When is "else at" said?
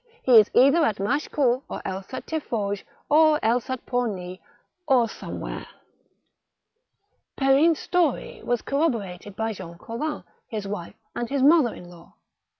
1.85-2.25, 3.45-3.85